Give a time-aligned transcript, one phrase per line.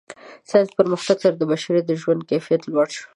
[0.43, 3.07] د ساینسي پرمختګ سره د بشریت د ژوند کیفیت لوړ شوی.